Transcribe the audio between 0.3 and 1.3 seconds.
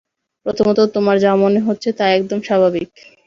প্রথমত, তোমার